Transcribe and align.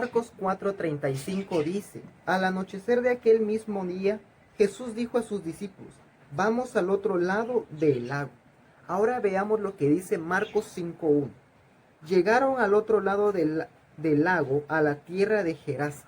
Marcos 0.00 0.32
4:35 0.40 1.62
dice, 1.62 2.00
al 2.24 2.46
anochecer 2.46 3.02
de 3.02 3.10
aquel 3.10 3.40
mismo 3.40 3.84
día, 3.84 4.18
Jesús 4.56 4.94
dijo 4.94 5.18
a 5.18 5.22
sus 5.22 5.44
discípulos, 5.44 5.92
vamos 6.34 6.74
al 6.74 6.88
otro 6.88 7.18
lado 7.18 7.66
del 7.68 8.08
lago. 8.08 8.30
Ahora 8.86 9.20
veamos 9.20 9.60
lo 9.60 9.76
que 9.76 9.90
dice 9.90 10.16
Marcos 10.16 10.64
5:1. 10.74 11.28
Llegaron 12.08 12.58
al 12.58 12.72
otro 12.72 13.02
lado 13.02 13.30
del, 13.32 13.66
del 13.98 14.24
lago, 14.24 14.64
a 14.68 14.80
la 14.80 14.94
tierra 14.94 15.44
de 15.44 15.54
Gerasa. 15.54 16.06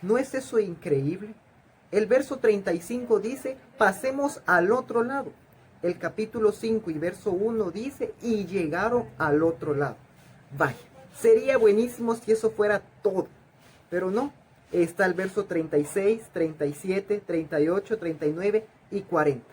¿No 0.00 0.16
es 0.16 0.32
eso 0.32 0.58
increíble? 0.58 1.34
El 1.92 2.06
verso 2.06 2.38
35 2.38 3.20
dice, 3.20 3.58
pasemos 3.76 4.40
al 4.46 4.72
otro 4.72 5.04
lado. 5.04 5.30
El 5.82 5.98
capítulo 5.98 6.52
5 6.52 6.90
y 6.90 6.94
verso 6.94 7.32
1 7.32 7.70
dice, 7.70 8.14
y 8.22 8.46
llegaron 8.46 9.04
al 9.18 9.42
otro 9.42 9.74
lado. 9.74 9.96
Vaya, 10.56 10.78
sería 11.20 11.56
buenísimo 11.56 12.14
si 12.14 12.32
eso 12.32 12.50
fuera 12.50 12.82
todo, 13.02 13.28
pero 13.90 14.10
no. 14.10 14.32
Está 14.72 15.06
el 15.06 15.14
verso 15.14 15.44
36, 15.44 16.22
37, 16.32 17.22
38, 17.24 17.98
39 17.98 18.66
y 18.90 19.00
40. 19.02 19.44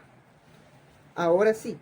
Ahora 1.15 1.53
sí, 1.53 1.77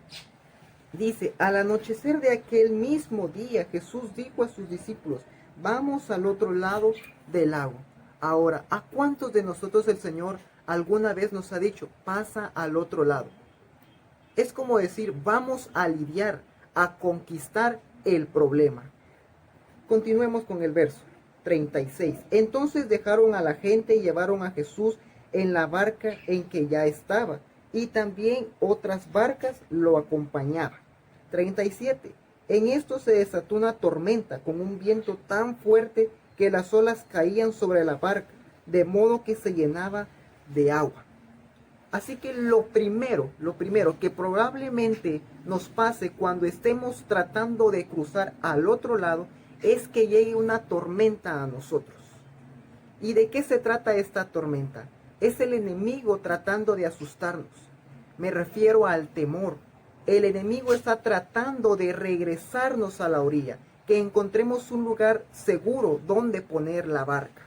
dice, 0.92 1.34
al 1.38 1.56
anochecer 1.56 2.20
de 2.20 2.30
aquel 2.30 2.70
mismo 2.70 3.28
día 3.28 3.64
Jesús 3.72 4.14
dijo 4.14 4.44
a 4.44 4.48
sus 4.48 4.68
discípulos, 4.68 5.22
vamos 5.62 6.10
al 6.10 6.26
otro 6.26 6.52
lado 6.52 6.92
del 7.32 7.52
lago. 7.52 7.74
Ahora, 8.20 8.64
¿a 8.68 8.82
cuántos 8.82 9.32
de 9.32 9.42
nosotros 9.42 9.88
el 9.88 9.96
Señor 9.96 10.38
alguna 10.66 11.14
vez 11.14 11.32
nos 11.32 11.52
ha 11.52 11.58
dicho, 11.58 11.88
pasa 12.04 12.52
al 12.54 12.76
otro 12.76 13.04
lado? 13.04 13.26
Es 14.36 14.52
como 14.52 14.78
decir, 14.78 15.14
vamos 15.24 15.70
a 15.72 15.88
lidiar, 15.88 16.42
a 16.74 16.96
conquistar 16.98 17.80
el 18.04 18.26
problema. 18.26 18.82
Continuemos 19.88 20.44
con 20.44 20.62
el 20.62 20.72
verso 20.72 21.00
36. 21.42 22.16
Entonces 22.30 22.88
dejaron 22.88 23.34
a 23.34 23.42
la 23.42 23.54
gente 23.54 23.96
y 23.96 24.02
llevaron 24.02 24.42
a 24.42 24.50
Jesús 24.50 24.98
en 25.32 25.52
la 25.52 25.66
barca 25.66 26.16
en 26.26 26.44
que 26.44 26.66
ya 26.66 26.86
estaba, 26.86 27.40
y 27.72 27.86
también 27.86 28.48
otras 28.60 29.10
barcas 29.12 29.60
lo 29.70 29.96
acompañaban. 29.96 30.80
37. 31.30 32.12
En 32.48 32.68
esto 32.68 32.98
se 32.98 33.12
desató 33.12 33.54
una 33.54 33.72
tormenta 33.72 34.40
con 34.40 34.60
un 34.60 34.78
viento 34.78 35.16
tan 35.26 35.56
fuerte 35.56 36.10
que 36.36 36.50
las 36.50 36.74
olas 36.74 37.06
caían 37.10 37.52
sobre 37.52 37.84
la 37.84 37.94
barca, 37.94 38.28
de 38.66 38.84
modo 38.84 39.24
que 39.24 39.34
se 39.34 39.54
llenaba 39.54 40.06
de 40.54 40.70
agua. 40.70 41.04
Así 41.90 42.16
que 42.16 42.32
lo 42.32 42.66
primero, 42.66 43.30
lo 43.38 43.54
primero 43.54 43.98
que 43.98 44.10
probablemente 44.10 45.20
nos 45.44 45.68
pase 45.68 46.10
cuando 46.10 46.46
estemos 46.46 47.04
tratando 47.06 47.70
de 47.70 47.86
cruzar 47.86 48.32
al 48.40 48.68
otro 48.68 48.96
lado 48.96 49.26
es 49.62 49.88
que 49.88 50.08
llegue 50.08 50.34
una 50.34 50.60
tormenta 50.60 51.42
a 51.42 51.46
nosotros. 51.46 51.98
¿Y 53.00 53.14
de 53.14 53.28
qué 53.28 53.42
se 53.42 53.58
trata 53.58 53.94
esta 53.96 54.26
tormenta? 54.26 54.88
Es 55.20 55.40
el 55.40 55.54
enemigo 55.54 56.18
tratando 56.18 56.76
de 56.76 56.86
asustarnos. 56.86 57.46
Me 58.18 58.30
refiero 58.30 58.86
al 58.86 59.08
temor. 59.08 59.56
El 60.06 60.24
enemigo 60.24 60.74
está 60.74 61.02
tratando 61.02 61.76
de 61.76 61.92
regresarnos 61.92 63.00
a 63.00 63.08
la 63.08 63.22
orilla 63.22 63.58
que 63.86 63.98
encontremos 63.98 64.70
un 64.70 64.84
lugar 64.84 65.24
seguro 65.32 66.00
donde 66.06 66.42
poner 66.42 66.86
la 66.86 67.04
barca. 67.04 67.42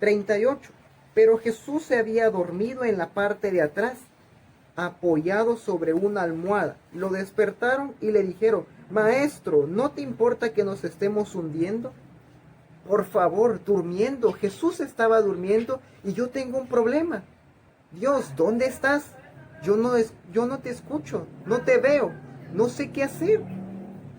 38. 0.00 0.70
Pero 1.14 1.38
Jesús 1.38 1.82
se 1.84 1.98
había 1.98 2.30
dormido 2.30 2.84
en 2.84 2.98
la 2.98 3.10
parte 3.10 3.50
de 3.50 3.62
atrás, 3.62 3.98
apoyado 4.76 5.56
sobre 5.56 5.94
una 5.94 6.22
almohada. 6.22 6.76
Lo 6.92 7.08
despertaron 7.08 7.94
y 8.00 8.10
le 8.10 8.22
dijeron, 8.22 8.66
Maestro, 8.90 9.66
¿no 9.66 9.90
te 9.90 10.02
importa 10.02 10.52
que 10.52 10.64
nos 10.64 10.84
estemos 10.84 11.34
hundiendo? 11.34 11.92
Por 12.86 13.04
favor, 13.04 13.64
durmiendo. 13.64 14.32
Jesús 14.32 14.80
estaba 14.80 15.20
durmiendo 15.20 15.80
y 16.04 16.12
yo 16.12 16.28
tengo 16.28 16.58
un 16.58 16.68
problema. 16.68 17.24
Dios, 17.92 18.32
¿dónde 18.36 18.66
estás? 18.66 19.12
Yo 19.62 19.76
no, 19.76 19.96
es, 19.96 20.12
yo 20.32 20.46
no 20.46 20.58
te 20.58 20.70
escucho, 20.70 21.26
no 21.46 21.62
te 21.62 21.78
veo, 21.78 22.12
no 22.52 22.68
sé 22.68 22.90
qué 22.90 23.02
hacer. 23.02 23.42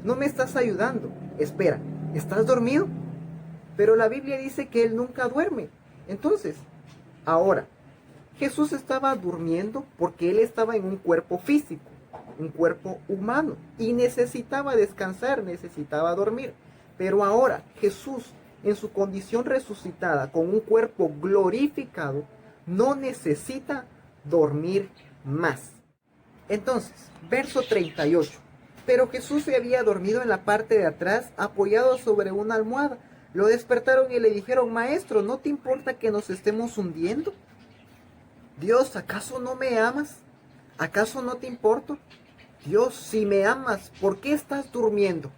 No 0.03 0.15
me 0.15 0.25
estás 0.25 0.55
ayudando 0.55 1.11
espera, 1.39 1.79
¿estás 2.13 2.45
dormido? 2.45 2.87
Pero 3.75 3.95
la 3.95 4.07
Biblia 4.07 4.37
dice 4.37 4.67
que 4.67 4.83
Él 4.83 4.95
nunca 4.95 5.27
duerme. 5.27 5.69
Entonces, 6.07 6.55
ahora, 7.25 7.67
Jesús 8.37 8.71
estaba 8.73 9.15
durmiendo 9.15 9.85
porque 9.97 10.29
Él 10.29 10.39
estaba 10.39 10.75
en 10.75 10.85
un 10.85 10.97
cuerpo 10.97 11.39
físico, 11.39 11.83
un 12.37 12.49
cuerpo 12.49 12.99
humano, 13.07 13.55
y 13.79 13.93
necesitaba 13.93 14.75
descansar, 14.75 15.43
necesitaba 15.43 16.13
dormir. 16.13 16.53
Pero 16.97 17.23
ahora 17.23 17.63
Jesús, 17.79 18.25
en 18.63 18.75
su 18.75 18.91
condición 18.91 19.45
resucitada, 19.45 20.31
con 20.31 20.49
un 20.49 20.59
cuerpo 20.59 21.11
glorificado, 21.21 22.25
no 22.65 22.95
necesita 22.95 23.85
dormir 24.23 24.89
más. 25.23 25.71
Entonces, 26.49 26.93
verso 27.29 27.61
38. 27.61 28.39
Pero 28.85 29.09
Jesús 29.09 29.43
se 29.43 29.55
había 29.55 29.83
dormido 29.83 30.21
en 30.21 30.29
la 30.29 30.43
parte 30.43 30.77
de 30.77 30.85
atrás, 30.85 31.31
apoyado 31.37 31.97
sobre 31.97 32.31
una 32.31 32.55
almohada. 32.55 32.97
Lo 33.33 33.47
despertaron 33.47 34.11
y 34.11 34.19
le 34.19 34.29
dijeron, 34.29 34.71
Maestro, 34.71 35.21
¿no 35.21 35.37
te 35.39 35.49
importa 35.49 35.95
que 35.95 36.09
nos 36.11 36.29
estemos 36.29 36.77
hundiendo? 36.77 37.33
Dios, 38.59 38.95
¿acaso 38.95 39.39
no 39.39 39.55
me 39.55 39.77
amas? 39.77 40.17
¿Acaso 40.79 41.21
no 41.21 41.35
te 41.35 41.45
importo? 41.45 41.97
Dios, 42.65 42.95
si 42.95 43.25
me 43.25 43.45
amas, 43.45 43.91
¿por 44.01 44.19
qué 44.19 44.33
estás 44.33 44.71
durmiendo? 44.71 45.31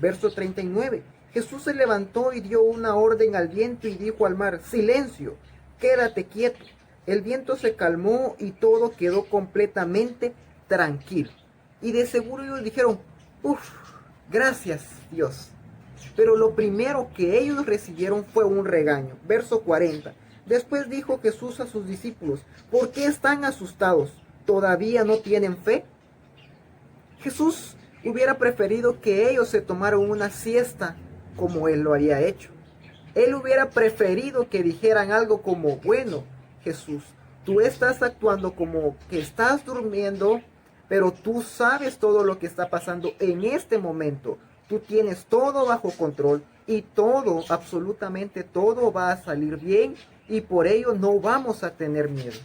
Verso 0.00 0.30
39. 0.30 1.02
Jesús 1.34 1.62
se 1.62 1.74
levantó 1.74 2.32
y 2.32 2.40
dio 2.40 2.62
una 2.62 2.94
orden 2.94 3.36
al 3.36 3.48
viento 3.48 3.88
y 3.88 3.94
dijo 3.94 4.24
al 4.24 4.36
mar, 4.36 4.60
silencio, 4.64 5.36
quédate 5.78 6.24
quieto. 6.24 6.64
El 7.06 7.20
viento 7.20 7.56
se 7.56 7.74
calmó 7.74 8.36
y 8.38 8.52
todo 8.52 8.92
quedó 8.92 9.24
completamente 9.26 10.32
tranquilo. 10.66 11.30
Y 11.82 11.92
de 11.92 12.06
seguro 12.06 12.42
ellos 12.42 12.64
dijeron, 12.64 13.00
uff, 13.42 13.70
gracias 14.30 14.82
Dios. 15.10 15.50
Pero 16.16 16.36
lo 16.36 16.54
primero 16.54 17.10
que 17.14 17.38
ellos 17.38 17.66
recibieron 17.66 18.24
fue 18.24 18.44
un 18.44 18.64
regaño. 18.64 19.16
Verso 19.26 19.60
40. 19.60 20.14
Después 20.50 20.90
dijo 20.90 21.20
Jesús 21.20 21.60
a 21.60 21.68
sus 21.68 21.86
discípulos, 21.86 22.40
¿por 22.72 22.90
qué 22.90 23.04
están 23.04 23.44
asustados? 23.44 24.10
¿Todavía 24.46 25.04
no 25.04 25.18
tienen 25.18 25.56
fe? 25.56 25.84
Jesús 27.20 27.76
hubiera 28.04 28.36
preferido 28.36 29.00
que 29.00 29.30
ellos 29.30 29.48
se 29.48 29.60
tomaran 29.60 30.00
una 30.00 30.28
siesta 30.28 30.96
como 31.36 31.68
él 31.68 31.82
lo 31.82 31.94
había 31.94 32.20
hecho. 32.20 32.50
Él 33.14 33.32
hubiera 33.36 33.70
preferido 33.70 34.48
que 34.48 34.64
dijeran 34.64 35.12
algo 35.12 35.40
como, 35.40 35.76
bueno, 35.76 36.24
Jesús, 36.64 37.04
tú 37.44 37.60
estás 37.60 38.02
actuando 38.02 38.56
como 38.56 38.96
que 39.08 39.20
estás 39.20 39.64
durmiendo 39.64 40.40
pero 40.90 41.12
tú 41.12 41.42
sabes 41.42 41.98
todo 41.98 42.24
lo 42.24 42.40
que 42.40 42.48
está 42.48 42.68
pasando 42.68 43.12
en 43.20 43.44
este 43.44 43.78
momento. 43.78 44.38
Tú 44.68 44.80
tienes 44.80 45.24
todo 45.24 45.64
bajo 45.64 45.92
control 45.92 46.42
y 46.66 46.82
todo, 46.82 47.44
absolutamente 47.48 48.42
todo 48.42 48.90
va 48.90 49.12
a 49.12 49.22
salir 49.22 49.56
bien 49.56 49.94
y 50.30 50.40
por 50.40 50.68
ello 50.68 50.94
no 50.94 51.18
vamos 51.18 51.64
a 51.64 51.72
tener 51.72 52.08
miedo. 52.08 52.38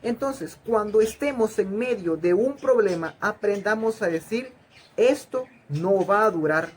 Entonces, 0.00 0.56
cuando 0.64 1.00
estemos 1.00 1.58
en 1.58 1.76
medio 1.76 2.16
de 2.16 2.32
un 2.32 2.56
problema, 2.56 3.16
aprendamos 3.20 4.00
a 4.00 4.06
decir, 4.06 4.52
esto 4.96 5.44
no 5.68 6.06
va 6.06 6.24
a 6.24 6.30
durar. 6.30 6.68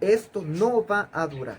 Esto 0.00 0.42
no 0.42 0.86
va 0.86 1.08
a 1.12 1.26
durar. 1.26 1.58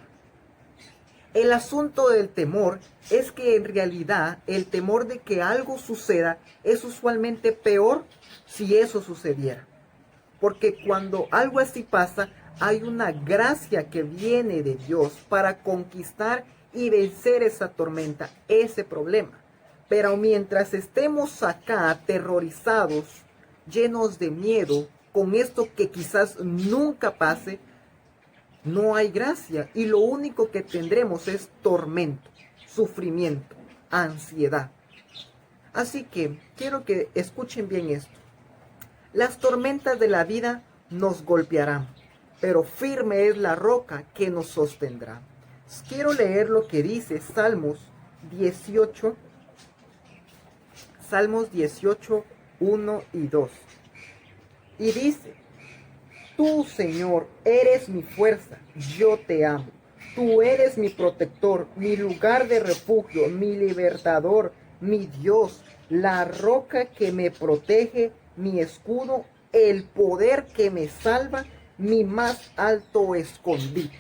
El 1.33 1.51
asunto 1.51 2.07
del 2.09 2.29
temor 2.29 2.79
es 3.09 3.31
que 3.33 3.56
en 3.56 3.65
realidad 3.65 4.39
el 4.47 4.65
temor 4.65 5.05
de 5.05 5.19
que 5.19 5.41
algo 5.41 5.77
suceda 5.77 6.38
es 6.63 6.83
usualmente 6.85 7.51
peor 7.51 8.05
si 8.45 8.77
eso 8.77 9.01
sucediera. 9.01 9.67
Porque 10.39 10.77
cuando 10.88 11.27
algo 11.31 11.59
así 11.59 11.83
pasa, 11.83 12.29
hay 12.62 12.83
una 12.83 13.12
gracia 13.12 13.89
que 13.89 14.03
viene 14.03 14.63
de 14.63 14.75
Dios 14.75 15.13
para 15.27 15.62
conquistar 15.62 16.45
y 16.74 16.89
vencer 16.89 17.44
esa 17.44 17.69
tormenta, 17.69 18.30
ese 18.48 18.83
problema. 18.83 19.39
Pero 19.88 20.18
mientras 20.18 20.74
estemos 20.74 21.42
acá 21.44 21.89
aterrorizados, 21.89 23.06
llenos 23.69 24.19
de 24.19 24.31
miedo, 24.31 24.88
con 25.12 25.36
esto 25.36 25.68
que 25.75 25.89
quizás 25.89 26.39
nunca 26.39 27.18
pase, 27.18 27.60
no 28.63 28.95
hay 28.95 29.10
gracia 29.10 29.69
y 29.74 29.86
lo 29.86 30.00
único 30.00 30.51
que 30.51 30.62
tendremos 30.62 31.27
es 31.27 31.50
tormento, 31.62 32.30
sufrimiento, 32.68 33.56
ansiedad. 33.89 34.72
Así 35.74 36.04
que 36.04 36.38
quiero 36.56 36.83
que 36.83 37.10
escuchen 37.15 37.68
bien 37.68 37.89
esto. 37.89 38.19
Las 39.13 39.39
tormentas 39.39 40.00
de 40.00 40.07
la 40.07 40.24
vida 40.24 40.63
nos 40.89 41.24
golpearán, 41.24 41.88
pero 42.39 42.63
firme 42.63 43.27
es 43.27 43.38
la 43.38 43.56
roca 43.56 44.04
que 44.13 44.30
nos 44.30 44.48
sostendrá. 44.48 45.22
Quiero 45.88 46.13
leer 46.13 46.50
lo 46.50 46.68
que 46.68 46.81
dice 46.81 47.21
Salmos 47.21 47.80
18, 48.31 49.16
Salmos 51.07 51.51
18, 51.51 52.24
1 52.60 53.04
y 53.13 53.27
2. 53.27 53.51
Y 54.80 54.92
dice, 54.92 55.33
Tú, 56.39 56.63
Señor, 56.63 57.27
eres 57.44 57.89
mi 57.89 58.01
fuerza, 58.01 58.57
yo 58.98 59.19
te 59.19 59.45
amo. 59.45 59.68
Tú 60.16 60.42
eres 60.42 60.77
mi 60.77 60.89
protector, 60.89 61.68
mi 61.75 61.98
lugar 61.98 62.48
de 62.48 62.62
refugio, 62.62 63.27
mi 63.27 63.56
libertador, 63.56 64.54
mi 64.80 65.06
Dios, 65.06 65.62
la 65.89 66.25
roca 66.25 66.86
que 66.86 67.12
me 67.12 67.30
protege, 67.30 68.12
mi 68.38 68.60
escudo, 68.60 69.25
el 69.51 69.83
poder 69.83 70.45
que 70.45 70.72
me 70.72 70.88
salva, 70.88 71.45
mi 71.77 72.06
más 72.06 72.51
alto 72.56 73.15
escondite. 73.15 74.00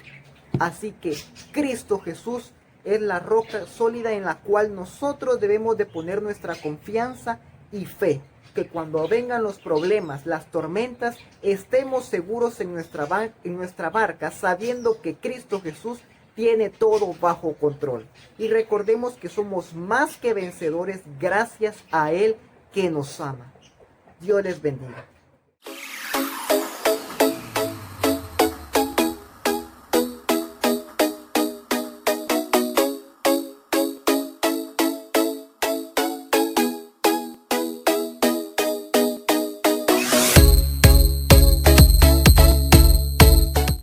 Así 0.59 0.91
que 0.91 1.17
Cristo 1.51 1.99
Jesús 1.99 2.51
es 2.83 3.01
la 3.01 3.19
roca 3.19 3.65
sólida 3.65 4.13
en 4.13 4.23
la 4.23 4.39
cual 4.39 4.75
nosotros 4.75 5.39
debemos 5.39 5.77
de 5.77 5.85
poner 5.85 6.21
nuestra 6.21 6.55
confianza 6.55 7.39
y 7.71 7.85
fe. 7.85 8.21
Que 8.55 8.67
cuando 8.67 9.07
vengan 9.07 9.43
los 9.43 9.59
problemas, 9.59 10.25
las 10.25 10.49
tormentas, 10.51 11.17
estemos 11.41 12.05
seguros 12.05 12.59
en 12.59 12.73
nuestra, 12.73 13.07
en 13.43 13.55
nuestra 13.55 13.89
barca, 13.89 14.31
sabiendo 14.31 15.01
que 15.01 15.15
Cristo 15.15 15.61
Jesús 15.61 15.99
tiene 16.35 16.69
todo 16.69 17.13
bajo 17.19 17.53
control. 17.53 18.07
Y 18.37 18.47
recordemos 18.47 19.13
que 19.13 19.29
somos 19.29 19.73
más 19.73 20.17
que 20.17 20.33
vencedores 20.33 21.01
gracias 21.19 21.77
a 21.91 22.11
Él 22.11 22.37
que 22.73 22.89
nos 22.89 23.19
ama. 23.19 23.53
Dios 24.19 24.43
les 24.43 24.61
bendiga. 24.61 25.05